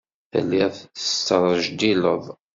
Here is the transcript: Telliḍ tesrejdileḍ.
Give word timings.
Telliḍ 0.31 0.71
tesrejdileḍ. 0.95 2.23